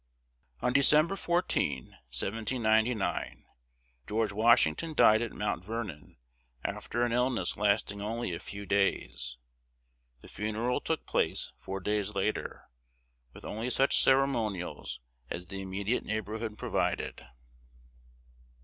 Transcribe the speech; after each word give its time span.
On 0.63 0.73
December 0.73 1.15
14, 1.15 1.89
1799, 2.09 3.45
George 4.07 4.31
Washington 4.31 4.95
died 4.95 5.21
at 5.21 5.31
Mount 5.31 5.63
Vernon 5.63 6.17
after 6.63 7.03
an 7.03 7.11
illness 7.11 7.55
lasting 7.55 8.01
only 8.01 8.33
a 8.33 8.39
few 8.39 8.65
days. 8.65 9.37
The 10.21 10.27
funeral 10.27 10.81
took 10.81 11.05
place 11.05 11.53
four 11.59 11.79
days 11.81 12.15
later, 12.15 12.63
with 13.33 13.45
only 13.45 13.69
such 13.69 14.03
ceremonials 14.03 15.01
as 15.29 15.45
the 15.45 15.61
immediate 15.61 16.03
neighborhood 16.03 16.57
provided. 16.57 17.23